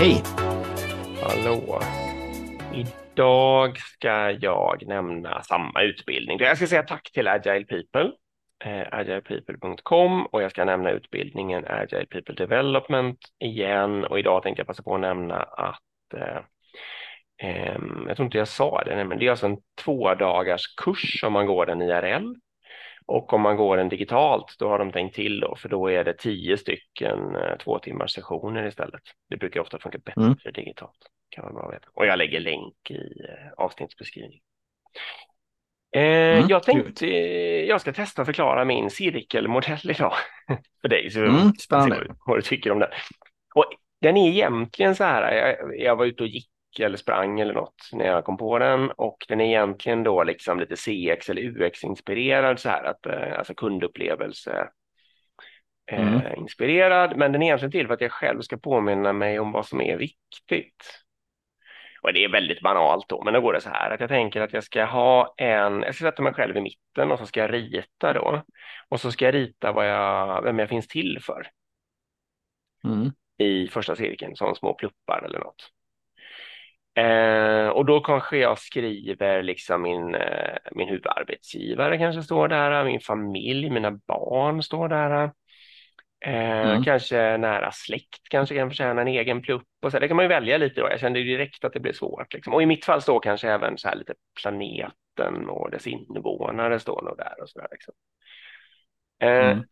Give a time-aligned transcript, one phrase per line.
[0.00, 0.22] Hej!
[1.22, 1.80] Hallå!
[2.74, 6.38] Idag ska jag nämna samma utbildning.
[6.40, 8.12] Jag ska säga tack till Agile People,
[8.64, 14.66] eh, agilepeople.com och jag ska nämna utbildningen Agile People Development igen och idag tänkte jag
[14.66, 16.40] passa på att nämna att eh,
[17.48, 21.24] eh, jag tror inte jag sa det, men det är alltså en två dagars kurs
[21.24, 22.34] om man går den IRL
[23.10, 26.04] och om man går den digitalt, då har de tänkt till då, för då är
[26.04, 29.02] det tio stycken eh, två timmars sessioner istället.
[29.30, 30.36] Det brukar ofta funka bättre Mm.
[30.54, 30.98] digitalt.
[31.28, 31.88] Kan man bra veta.
[31.94, 32.94] Och jag lägger länk i
[33.28, 34.40] eh, avsnittsbeskrivningen.
[35.96, 37.06] Eh, Mm, jag tänkte,
[37.66, 40.12] jag ska testa att förklara min cirkelmodell idag
[40.82, 41.10] för dig.
[41.10, 42.14] Så Mm, spännande.
[42.26, 42.90] vad, du tycker om det.
[43.54, 43.64] Och
[44.00, 47.90] den är egentligen så här, jag, jag var ute och gick eller sprang eller något
[47.92, 52.58] när jag kom på den och den är egentligen då liksom lite CX eller UX-inspirerad
[52.58, 54.68] så här, att, eh, alltså kundupplevelse
[55.86, 56.34] eh, Mm.
[56.38, 59.66] inspirerad, men den är egentligen till för att jag själv ska påminna mig om vad
[59.66, 60.84] som är viktigt.
[62.02, 64.40] Och det är väldigt banalt då, men då går det så här att jag tänker
[64.40, 67.40] att jag ska ha en, jag ska sätta mig själv i mitten och så ska
[67.40, 68.42] jag rita då.
[68.88, 71.46] Och så ska jag rita vad jag, vem jag finns till för
[72.84, 73.10] Mm.
[73.38, 75.70] i första cirkeln som små pluppar eller något.
[77.00, 83.00] Eh, och då kanske jag skriver liksom min, eh, min huvudarbetsgivare kanske står där, min
[83.00, 85.30] familj, mina barn står där.
[86.26, 86.82] Eh, Mm.
[86.84, 89.98] Kanske nära släkt kanske kan förtjäna en egen plupp och så.
[89.98, 90.88] Det kan man ju välja lite då.
[90.90, 92.34] Jag kände direkt att det blev svårt.
[92.34, 92.54] Liksom.
[92.54, 97.02] Och i mitt fall står kanske även så här lite planeten och dess invånare står
[97.02, 97.68] nog där och så där.
[97.70, 97.94] Liksom.
[99.20, 99.64] Eh, Mm.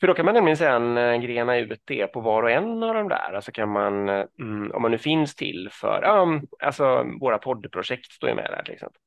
[0.00, 3.08] för, då kan man nämligen sen grena ut det på var och en av de
[3.08, 3.32] där.
[3.34, 8.12] Alltså kan man, eh, mm, om man nu finns till för, ja, alltså våra poddprojekt
[8.12, 9.00] står ju med där till exempel.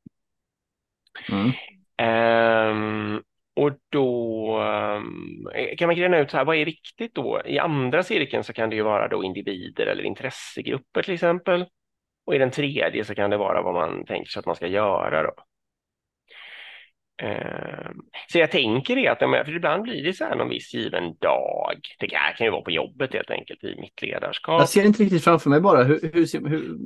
[1.32, 1.52] Mm.
[1.98, 3.22] Ehm,
[3.56, 7.42] och då ehm, kan man grena ut så här, vad är viktigt då?
[7.46, 11.66] I andra cirkeln så kan det ju vara då individer eller intressegrupper till exempel.
[12.26, 14.68] Och i den tredje så kan det vara vad man tänker sig att man ska
[14.68, 15.32] göra då.
[17.20, 17.98] Ehm,
[18.32, 21.80] så jag tänker det att, för ibland blir det så här någon viss given dag.
[22.00, 24.62] Det kan, kan ju vara på jobbet helt enkelt i mitt ledarskap.
[24.62, 25.84] Jag ser inte riktigt framför mig bara.
[25.84, 26.78] Hur, hur, hur,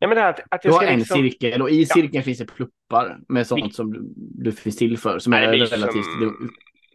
[0.00, 1.86] Nej, men det här att, att du jag har ska en liksom, cirkel och i
[1.86, 5.18] cirkeln finns det pluppar med sånt som du, du finns till för.
[5.18, 6.04] Som Nej, är relativt...
[6.04, 6.50] som,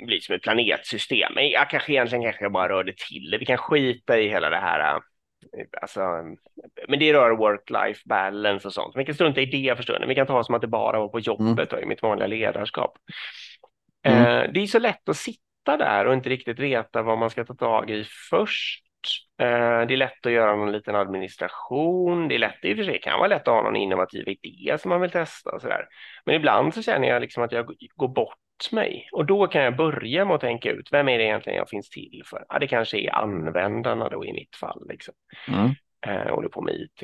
[0.06, 1.34] blir som ett planetsystem.
[1.36, 3.38] Jag kanske egentligen kanske jag bara rörde till det.
[3.38, 5.02] Vi kan skita i hela det här.
[5.82, 6.00] Alltså,
[6.88, 8.96] men det rör work-life balance och sånt.
[8.96, 10.10] Vi kan strunta i det för stunden.
[10.10, 12.98] Vi kan ta som att det bara var på jobbet och i mitt vanliga ledarskap.
[14.04, 14.26] Mm.
[14.26, 17.46] Eh, det är så lätt att sitta där och inte riktigt veta vad man ska
[17.46, 18.84] ta tag i först.
[19.42, 22.28] Eh, det är lätt att göra någon liten administration.
[22.28, 24.78] Det är lätt, i och för sig kan vara lätt att ha någon innovativ idé
[24.78, 25.88] som man vill testa och sådär.
[26.26, 28.38] Men ibland så känner jag liksom att jag går bort
[28.72, 31.70] mig och då kan jag börja med att tänka ut vem är det egentligen jag
[31.70, 32.46] finns till för?
[32.50, 35.14] Ja, det kanske är användarna då i mitt fall liksom.
[35.47, 35.70] Mm.
[36.08, 37.03] Eh, håller på med IT.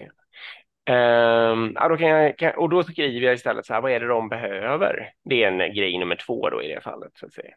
[0.85, 3.99] Ehm, ja, då kan jag, kan, och då skriver jag istället så här, vad är
[3.99, 5.09] det de behöver?
[5.29, 7.11] Det är en grej nummer två då i det fallet.
[7.13, 7.55] Så att säga.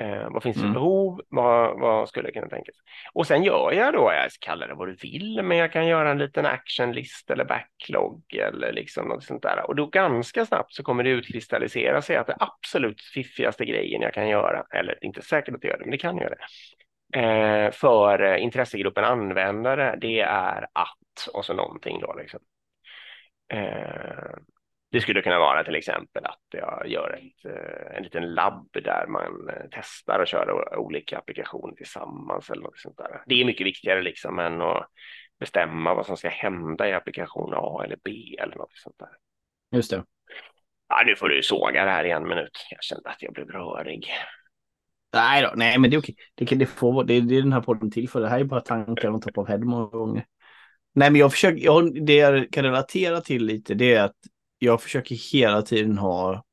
[0.00, 0.74] Eh, vad finns det för Mm.
[0.74, 1.20] behov?
[1.28, 2.82] Vad, vad skulle jag kunna tänka sig?
[3.12, 6.10] Och sen gör jag då, jag kallar det vad du vill, men jag kan göra
[6.10, 9.66] en liten actionlist eller backlog eller liksom något sånt där.
[9.66, 14.14] Och då ganska snabbt så kommer det utkristallisera sig att det absolut fiffigaste grejen jag
[14.14, 17.20] kan göra, eller inte säkert att jag gör det, men det kan jag göra det,
[17.20, 22.40] eh, för eh, intressegruppen användare, det är att och så någonting då liksom.
[23.52, 24.37] Eh,
[24.90, 29.06] det skulle kunna vara till exempel att jag gör ett, eh, en liten labb där
[29.06, 33.22] man eh, testar och kör olika applikationer tillsammans eller något sånt där.
[33.26, 34.86] Det är mycket viktigare liksom än att
[35.40, 39.08] bestämma vad som ska hända i applikation A eller B eller något sånt där.
[39.76, 40.04] Just det.
[40.88, 42.66] Ja, nu får du såga det här i en minut.
[42.70, 44.10] Jag kände att jag blev rörig.
[45.12, 46.14] Nej då, nej men det är okej.
[46.34, 48.20] Det, kan- det, får, det, det är den här podden till för.
[48.20, 50.24] Det här är bara tankar on top of head många gånger.
[50.94, 54.16] Nej men jag försöker, jag, det jag kan relatera till lite det är att
[54.58, 56.44] jag försöker hela tiden ha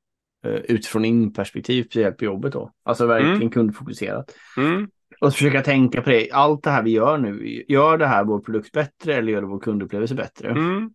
[0.45, 2.71] eh, utifrån in-perspektiv, speciellt på jobbet då.
[2.83, 3.49] Alltså verkligen Mm.
[3.51, 4.35] kundfokuserat.
[4.57, 4.89] Mm,
[5.21, 8.39] Och försöka tänka på det, allt det här vi gör nu, gör det här vår
[8.39, 10.49] produkt bättre eller gör det vår kundupplevelse bättre?
[10.49, 10.89] mm,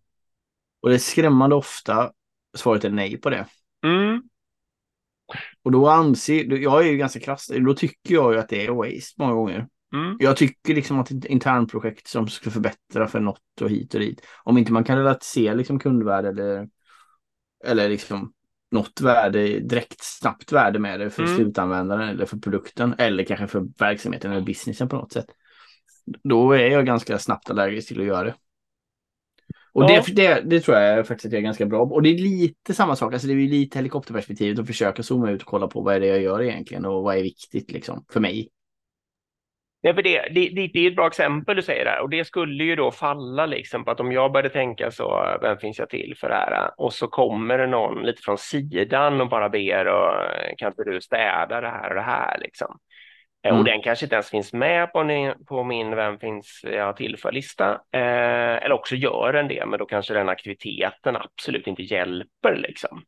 [0.81, 2.11] Och det är skrämmande ofta
[2.57, 3.45] svaret är nej på det.
[3.83, 4.21] mm,
[5.63, 8.71] Och då anser, jag är ju ganska krass, då tycker jag ju att det är
[8.71, 9.67] waste många gånger.
[9.93, 13.99] mm, Jag tycker liksom att ett internprojekt som ska förbättra för något och hit och
[13.99, 14.21] dit.
[14.43, 16.67] Om inte man kan relatisera liksom kundvärde eller,
[17.63, 18.33] eller liksom
[18.71, 21.35] något värde, direkt snabbt värde med det för Mm.
[21.35, 25.25] slutanvändaren eller för produkten eller kanske för verksamheten eller businessen på något sätt.
[26.23, 28.35] Då är jag ganska snabbt allergisk till att göra det.
[29.73, 29.87] Och Ja.
[30.07, 31.93] det, det, det tror jag faktiskt att jag är ganska bra på.
[31.93, 35.41] Och det är lite samma sak, alltså det är lite helikopterperspektivet att försöka zooma ut
[35.41, 38.19] och kolla på vad är det jag gör egentligen och vad är viktigt liksom för
[38.19, 38.49] mig.
[39.83, 42.63] Nej, för det, det, det, är ett bra exempel du säger där och det skulle
[42.63, 46.15] ju då falla liksom på att om jag började tänka så, vem finns jag till
[46.17, 46.71] för det här?
[46.77, 50.13] Och så kommer det någon lite från sidan och bara ber och
[50.57, 52.77] kan inte du städa det här och det här liksom.
[53.43, 53.59] Mm.
[53.59, 57.71] Och den kanske inte ens finns med på, på min Vem finns jag till för-lista.
[57.71, 62.55] Eh, eller också gör den det, men då kanske den aktiviteten absolut inte hjälper.
[62.55, 63.03] Liksom.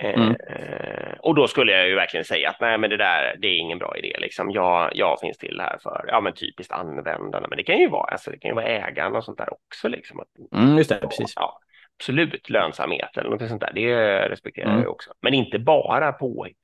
[0.00, 0.36] Mm.
[0.48, 3.58] Eh, och då skulle jag ju verkligen säga att nej, men det där, det är
[3.58, 4.16] ingen bra idé.
[4.18, 4.50] Liksom.
[4.50, 8.12] Jag, jag finns till här för, ja men typiskt användarna, men det kan ju vara,
[8.12, 9.88] alltså, det kan ju vara ägarna och sånt där också.
[9.88, 10.24] Liksom.
[10.56, 11.32] Mm, just det, precis.
[11.36, 11.58] Ja,
[11.98, 14.82] absolut lönsamhet eller något sånt där, det respekterar mm.
[14.82, 15.12] jag också.
[15.22, 16.58] Men inte bara påhitt.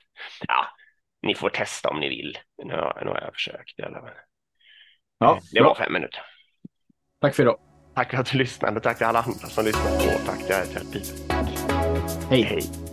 [0.49, 0.67] Ja,
[1.23, 2.39] ni får testa om ni vill.
[2.65, 4.11] Nu har, nu har jag försökt i alla fall.
[5.19, 5.69] Ja, det bra.
[5.69, 6.21] var fem minuter.
[7.21, 7.59] Tack för idag.
[7.95, 8.81] Tack för att du lyssnade.
[8.81, 9.97] Tack till alla andra som lyssnade.
[9.97, 11.03] Och tack till Terapi.
[12.31, 12.43] Hej.
[12.43, 12.86] Hej.